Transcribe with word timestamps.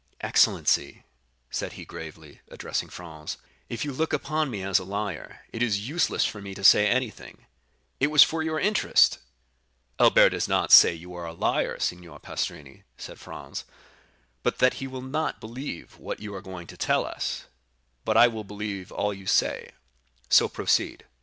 "Excellency," 0.21 1.03
said 1.51 1.73
he 1.73 1.85
gravely, 1.85 2.41
addressing 2.47 2.89
Franz, 2.89 3.37
"if 3.69 3.85
you 3.85 3.93
look 3.93 4.13
upon 4.13 4.49
me 4.49 4.63
as 4.63 4.79
a 4.79 4.83
liar, 4.83 5.45
it 5.53 5.61
is 5.61 5.87
useless 5.87 6.25
for 6.25 6.41
me 6.41 6.55
to 6.55 6.63
say 6.63 6.87
anything; 6.87 7.45
it 7.99 8.07
was 8.07 8.23
for 8.23 8.41
your 8.41 8.59
interest 8.59 9.19
I——" 9.99 10.05
"Albert 10.05 10.29
does 10.29 10.47
not 10.47 10.71
say 10.71 10.91
you 10.95 11.13
are 11.13 11.27
a 11.27 11.33
liar, 11.35 11.77
Signor 11.79 12.17
Pastrini," 12.19 12.81
said 12.97 13.19
Franz, 13.19 13.63
"but 14.41 14.57
that 14.57 14.73
he 14.81 14.87
will 14.87 15.03
not 15.03 15.39
believe 15.39 15.99
what 15.99 16.19
you 16.19 16.33
are 16.33 16.41
going 16.41 16.65
to 16.65 16.75
tell 16.77 17.05
us,—but 17.05 18.17
I 18.17 18.27
will 18.27 18.43
believe 18.43 18.91
all 18.91 19.13
you 19.13 19.27
say; 19.27 19.69
so 20.29 20.47
proceed." 20.49 21.05